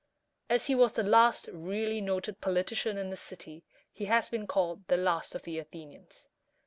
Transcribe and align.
As 0.49 0.65
he 0.65 0.73
was 0.73 0.93
the 0.93 1.03
last 1.03 1.47
really 1.53 2.01
noted 2.01 2.41
politician 2.41 2.97
in 2.97 3.11
the 3.11 3.15
city, 3.15 3.63
he 3.93 4.05
has 4.05 4.29
been 4.29 4.47
called 4.47 4.87
the 4.87 4.97
"Last 4.97 5.35
of 5.35 5.43
the 5.43 5.59
Athenians." 5.59 6.29